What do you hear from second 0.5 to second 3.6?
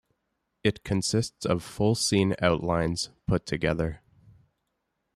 It consists of full-scene outlines put